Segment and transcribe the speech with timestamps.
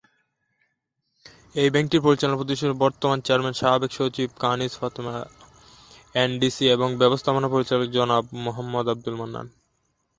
[1.69, 5.15] ব্যাংকটির পরিচালনা পর্ষদের বর্তমান চেয়ারম্যান সাবেক সচিব কানিজ ফাতেমা,
[6.15, 9.47] এনডিসি এবং ব্যবস্থাপনা পরিচালক জনাব মোহাম্মদ আব্দুল মান্নান।